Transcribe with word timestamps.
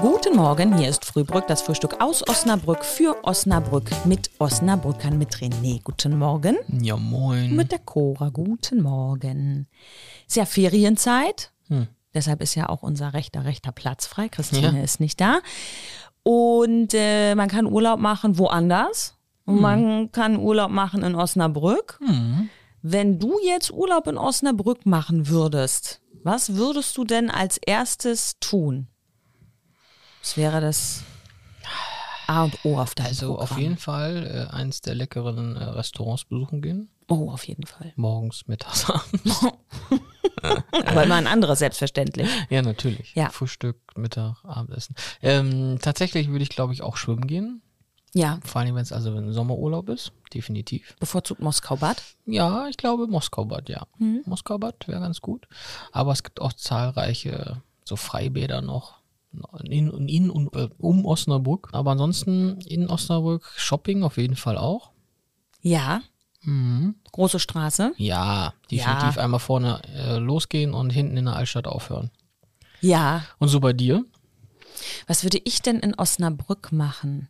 Guten 0.00 0.36
Morgen, 0.36 0.76
hier 0.76 0.88
ist 0.88 1.04
Frühbrück, 1.04 1.46
das 1.46 1.62
Frühstück 1.62 2.00
aus 2.00 2.26
Osnabrück 2.28 2.84
für 2.84 3.16
Osnabrück 3.24 3.90
mit 4.04 4.30
Osnabrückern 4.38 5.18
mit 5.18 5.36
René. 5.36 5.80
Guten 5.82 6.18
Morgen. 6.18 6.56
Ja, 6.82 6.96
moin. 6.96 7.54
Mit 7.54 7.72
der 7.72 7.78
Cora. 7.78 8.28
Guten 8.30 8.82
Morgen. 8.82 9.66
Ist 10.26 10.36
ja 10.36 10.44
Ferienzeit. 10.46 11.52
Hm. 11.68 11.86
Deshalb 12.12 12.42
ist 12.42 12.54
ja 12.54 12.68
auch 12.68 12.82
unser 12.82 13.12
rechter, 13.14 13.44
rechter 13.44 13.72
Platz 13.72 14.06
frei. 14.06 14.28
Christine 14.28 14.76
Ja. 14.78 14.82
ist 14.82 15.00
nicht 15.00 15.20
da. 15.20 15.38
Und 16.22 16.92
äh, 16.94 17.34
man 17.34 17.48
kann 17.48 17.66
Urlaub 17.66 17.98
machen 18.00 18.38
woanders. 18.38 19.16
Und 19.46 19.60
man 19.60 20.10
kann 20.10 20.38
Urlaub 20.38 20.70
machen 20.70 21.02
in 21.02 21.14
Osnabrück. 21.14 21.98
Hm. 22.04 22.48
Wenn 22.82 23.18
du 23.18 23.38
jetzt 23.44 23.70
Urlaub 23.70 24.06
in 24.06 24.16
Osnabrück 24.18 24.86
machen 24.86 25.28
würdest, 25.28 26.00
was 26.22 26.54
würdest 26.56 26.96
du 26.96 27.04
denn 27.04 27.30
als 27.30 27.58
erstes 27.58 28.36
tun? 28.40 28.88
Was 30.24 30.38
wäre 30.38 30.62
das 30.62 31.02
A 32.26 32.44
und 32.44 32.58
O 32.64 32.78
auf 32.78 32.94
deinem 32.94 33.08
Also 33.08 33.34
Programm? 33.34 33.42
auf 33.52 33.58
jeden 33.58 33.76
Fall 33.76 34.48
äh, 34.50 34.54
eins 34.54 34.80
der 34.80 34.94
leckeren 34.94 35.56
äh, 35.56 35.64
Restaurants 35.64 36.24
besuchen 36.24 36.62
gehen. 36.62 36.88
Oh, 37.08 37.30
auf 37.30 37.46
jeden 37.46 37.66
Fall. 37.66 37.92
Morgens, 37.96 38.46
mittags, 38.46 38.88
abends. 38.90 39.44
Aber 40.86 41.04
immer 41.04 41.16
ein 41.16 41.26
anderes, 41.26 41.58
selbstverständlich. 41.58 42.28
ja, 42.48 42.62
natürlich. 42.62 43.14
Ja. 43.14 43.28
Frühstück, 43.28 43.76
Mittag, 43.98 44.42
Abendessen. 44.44 44.94
Ähm, 45.20 45.78
tatsächlich 45.82 46.28
würde 46.30 46.42
ich, 46.42 46.48
glaube 46.48 46.72
ich, 46.72 46.80
auch 46.82 46.96
schwimmen 46.96 47.26
gehen. 47.26 47.60
Ja, 48.14 48.38
Vor 48.44 48.60
allem, 48.62 48.74
wenn 48.76 48.82
es 48.82 48.92
also 48.92 49.10
ein 49.14 49.32
Sommerurlaub 49.32 49.88
ist. 49.90 50.12
Definitiv. 50.32 50.96
bevorzugt 51.00 51.42
Moskau-Bad. 51.42 52.00
Ja, 52.26 52.68
ich 52.68 52.76
glaube 52.78 53.06
Moskau-Bad, 53.08 53.68
ja. 53.68 53.86
Moskau-Bad 53.98 54.86
wäre 54.88 55.00
ganz 55.00 55.20
gut. 55.20 55.46
Aber 55.92 56.12
es 56.12 56.22
gibt 56.22 56.40
auch 56.40 56.52
zahlreiche 56.54 57.60
so 57.84 57.96
Freibäder 57.96 58.62
noch. 58.62 59.00
In, 59.64 60.08
in 60.08 60.30
und 60.30 60.54
äh, 60.54 60.68
um 60.78 61.04
Osnabrück. 61.04 61.68
Aber 61.72 61.92
ansonsten 61.92 62.60
in 62.62 62.88
Osnabrück 62.88 63.44
Shopping 63.56 64.02
auf 64.02 64.16
jeden 64.16 64.36
Fall 64.36 64.58
auch. 64.58 64.90
Ja, 65.60 66.02
Mhm. 66.46 66.96
große 67.12 67.38
Straße. 67.38 67.94
Ja, 67.96 68.52
definitiv 68.70 69.16
einmal 69.16 69.40
vorne 69.40 69.80
äh, 69.94 70.18
losgehen 70.18 70.74
und 70.74 70.90
hinten 70.90 71.16
in 71.16 71.24
der 71.24 71.36
Altstadt 71.36 71.66
aufhören. 71.66 72.10
Ja, 72.82 73.24
Und 73.38 73.48
so 73.48 73.60
bei 73.60 73.72
dir? 73.72 74.04
Was 75.06 75.22
würde 75.22 75.40
ich 75.44 75.62
denn 75.62 75.80
in 75.80 75.94
Osnabrück 75.94 76.70
machen? 76.70 77.28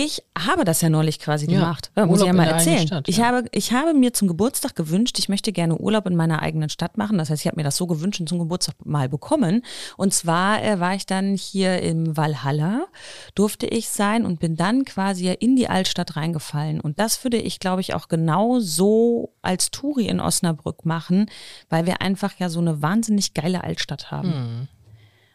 Ich 0.00 0.22
habe 0.38 0.64
das 0.64 0.80
ja 0.80 0.90
neulich 0.90 1.18
quasi 1.18 1.50
Ja, 1.50 1.58
gemacht. 1.58 1.90
Ja, 1.96 2.06
muss 2.06 2.20
ich 2.20 2.28
Urlaub 2.28 2.36
ja 2.36 2.44
mal 2.44 2.52
erzählen. 2.52 2.86
Stadt, 2.86 3.08
ich, 3.08 3.16
ja. 3.16 3.26
habe, 3.26 3.48
ich 3.50 3.72
habe 3.72 3.94
mir 3.94 4.12
zum 4.12 4.28
Geburtstag 4.28 4.76
gewünscht, 4.76 5.18
ich 5.18 5.28
möchte 5.28 5.50
gerne 5.50 5.76
Urlaub 5.76 6.06
in 6.06 6.14
meiner 6.14 6.40
eigenen 6.40 6.68
Stadt 6.68 6.96
machen. 6.96 7.18
Das 7.18 7.30
heißt, 7.30 7.42
ich 7.42 7.48
habe 7.48 7.56
mir 7.56 7.64
das 7.64 7.76
so 7.76 7.88
gewünscht 7.88 8.20
und 8.20 8.28
zum 8.28 8.38
Geburtstag 8.38 8.76
mal 8.84 9.08
bekommen. 9.08 9.62
Und 9.96 10.14
zwar 10.14 10.62
äh, 10.62 10.78
war 10.78 10.94
ich 10.94 11.04
dann 11.06 11.34
hier 11.34 11.82
im 11.82 12.16
Valhalla, 12.16 12.86
durfte 13.34 13.66
ich 13.66 13.88
sein 13.88 14.24
und 14.24 14.38
bin 14.38 14.54
dann 14.54 14.84
quasi 14.84 15.26
ja 15.26 15.32
in 15.32 15.56
die 15.56 15.68
Altstadt 15.68 16.14
reingefallen. 16.14 16.80
Und 16.80 17.00
das 17.00 17.24
würde 17.24 17.38
ich, 17.38 17.58
glaube 17.58 17.80
ich, 17.80 17.94
auch 17.94 18.06
genau 18.06 18.60
so 18.60 19.32
als 19.42 19.72
Touri 19.72 20.06
in 20.06 20.20
Osnabrück 20.20 20.86
machen, 20.86 21.28
weil 21.70 21.86
wir 21.86 22.00
einfach 22.02 22.34
ja 22.38 22.48
so 22.48 22.60
eine 22.60 22.82
wahnsinnig 22.82 23.34
geile 23.34 23.64
Altstadt 23.64 24.12
haben. 24.12 24.32
Hm. 24.32 24.68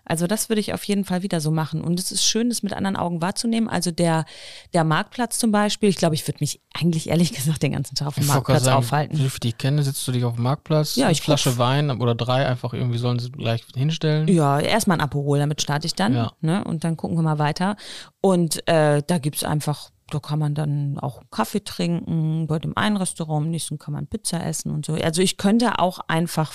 Also 0.05 0.27
das 0.27 0.49
würde 0.49 0.59
ich 0.59 0.73
auf 0.73 0.83
jeden 0.83 1.05
Fall 1.05 1.23
wieder 1.23 1.39
so 1.39 1.51
machen. 1.51 1.81
Und 1.81 1.99
es 1.99 2.11
ist 2.11 2.25
schön, 2.25 2.49
das 2.49 2.63
mit 2.63 2.73
anderen 2.73 2.95
Augen 2.95 3.21
wahrzunehmen. 3.21 3.69
Also 3.69 3.91
der, 3.91 4.25
der 4.73 4.83
Marktplatz 4.83 5.39
zum 5.39 5.51
Beispiel, 5.51 5.89
ich 5.89 5.95
glaube, 5.95 6.15
ich 6.15 6.27
würde 6.27 6.39
mich 6.41 6.61
eigentlich 6.73 7.09
ehrlich 7.09 7.33
gesagt 7.33 7.63
den 7.63 7.73
ganzen 7.73 7.95
Tag 7.95 8.07
auf 8.07 8.15
dem 8.15 8.23
Ich 8.23 8.29
Marktplatz 8.29 8.63
sagen, 8.63 8.77
aufhalten. 8.77 9.17
Viel 9.17 9.29
ich 9.43 9.57
kenne, 9.57 9.83
sitzt 9.83 10.07
du 10.07 10.11
dich 10.11 10.25
auf 10.25 10.35
dem 10.35 10.43
Marktplatz, 10.43 10.95
Ja, 10.95 11.05
eine 11.05 11.13
ich 11.13 11.21
Flasche 11.21 11.57
Wein 11.57 11.89
oder 11.89 12.15
drei 12.15 12.45
einfach 12.45 12.73
irgendwie 12.73 12.97
sollen 12.97 13.19
sie 13.19 13.31
gleich 13.31 13.63
hinstellen. 13.75 14.27
Ja, 14.27 14.59
erstmal 14.59 14.97
ein 14.97 15.01
Aperol, 15.01 15.39
damit 15.39 15.61
starte 15.61 15.87
ich 15.87 15.95
dann. 15.95 16.13
Ja. 16.13 16.31
Ne? 16.41 16.63
Und 16.63 16.83
dann 16.83 16.97
gucken 16.97 17.17
wir 17.17 17.23
mal 17.23 17.39
weiter. 17.39 17.75
Und 18.21 18.67
äh, 18.67 19.01
da 19.05 19.17
gibt's 19.17 19.43
einfach, 19.43 19.89
da 20.09 20.19
kann 20.19 20.39
man 20.39 20.53
dann 20.53 20.99
auch 20.99 21.21
Kaffee 21.31 21.63
trinken, 21.63 22.47
bei 22.47 22.59
dem 22.59 22.75
einen 22.77 22.97
Restaurant, 22.97 23.45
im 23.45 23.52
nächsten 23.52 23.80
kann 23.80 23.93
man 23.93 24.08
Pizza 24.08 24.45
essen 24.45 24.71
und 24.71 24.86
so. 24.86 24.93
Also 24.93 25.21
ich 25.21 25.37
könnte 25.37 25.80
auch 25.80 25.99
einfach, 26.08 26.53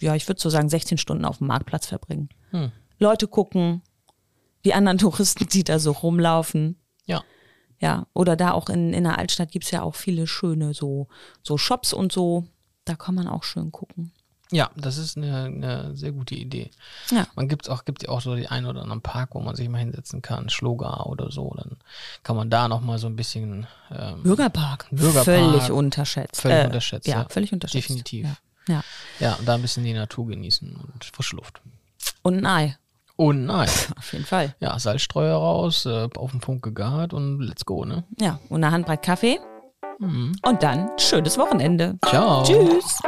ja, 0.00 0.14
ich 0.14 0.28
würde 0.28 0.40
so 0.40 0.50
sagen, 0.50 0.68
16 0.68 0.98
Stunden 0.98 1.24
auf 1.24 1.38
dem 1.38 1.46
Marktplatz 1.46 1.86
verbringen. 1.86 2.28
Hm. 2.50 2.72
Leute 2.98 3.28
gucken, 3.28 3.82
die 4.64 4.74
anderen 4.74 4.98
Touristen, 4.98 5.48
die 5.48 5.64
da 5.64 5.78
so 5.78 5.92
rumlaufen. 5.92 6.76
Ja. 7.06 7.22
Ja, 7.78 8.06
oder 8.14 8.36
da 8.36 8.52
auch 8.52 8.68
in, 8.68 8.92
in 8.94 9.04
der 9.04 9.18
Altstadt 9.18 9.50
gibt's 9.52 9.70
ja 9.70 9.82
auch 9.82 9.94
viele 9.94 10.26
schöne 10.26 10.72
so, 10.74 11.08
so 11.42 11.58
Shops 11.58 11.92
und 11.92 12.10
so. 12.12 12.46
Da 12.84 12.94
kann 12.94 13.14
man 13.14 13.26
auch 13.28 13.42
schön 13.42 13.72
gucken. 13.72 14.12
Ja, 14.52 14.70
das 14.76 14.96
ist 14.96 15.16
eine, 15.16 15.46
eine 15.46 15.96
sehr 15.96 16.12
gute 16.12 16.36
Idee. 16.36 16.70
Ja. 17.10 17.26
Man 17.34 17.48
gibt 17.48 17.68
auch, 17.68 17.84
gibt 17.84 18.04
ja 18.04 18.10
auch 18.10 18.20
so 18.20 18.36
die 18.36 18.46
einen 18.46 18.66
oder 18.66 18.80
anderen 18.82 19.02
Park, 19.02 19.30
wo 19.34 19.40
man 19.40 19.56
sich 19.56 19.68
mal 19.68 19.78
hinsetzen 19.78 20.22
kann, 20.22 20.48
Schlogar 20.50 21.06
oder 21.08 21.32
so. 21.32 21.52
Dann 21.56 21.78
kann 22.22 22.36
man 22.36 22.48
da 22.48 22.68
noch 22.68 22.80
mal 22.80 22.96
so 22.98 23.08
ein 23.08 23.16
bisschen 23.16 23.66
ähm, 23.90 24.22
Bürgerpark. 24.22 24.86
Bürgerpark. 24.92 25.24
Völlig 25.24 25.70
unterschätzt. 25.72 26.40
Völlig 26.42 26.58
Äh, 26.58 26.66
unterschätzt, 26.66 27.08
Ja, 27.08 27.22
ja. 27.22 27.28
völlig 27.28 27.52
unterschätzt. 27.52 27.88
Definitiv. 27.88 28.26
Ja. 28.26 28.36
Ja. 28.68 28.82
ja, 29.20 29.34
und 29.34 29.46
da 29.46 29.54
ein 29.54 29.62
bisschen 29.62 29.84
die 29.84 29.92
Natur 29.92 30.26
genießen 30.26 30.74
und 30.76 31.04
frische 31.04 31.36
Luft. 31.36 31.60
Und 32.22 32.38
ein 32.38 32.46
Ei, 32.46 32.76
Und 33.16 33.46
nein. 33.46 33.68
auf 33.96 34.12
jeden 34.12 34.24
Fall. 34.24 34.54
Ja, 34.60 34.78
Salzstreuer 34.78 35.36
raus, 35.36 35.86
äh, 35.86 36.08
auf 36.16 36.30
den 36.30 36.40
Punkt 36.40 36.62
gegart 36.62 37.12
und 37.12 37.40
let's 37.40 37.64
go, 37.64 37.84
ne? 37.84 38.04
Ja, 38.20 38.40
und 38.48 38.62
eine 38.62 38.72
Handbreit 38.72 39.02
Kaffee. 39.02 39.38
Und 39.98 40.62
dann 40.62 40.90
schönes 40.98 41.38
Wochenende. 41.38 41.98
Ciao. 42.04 42.42
Tschüss. 42.42 42.98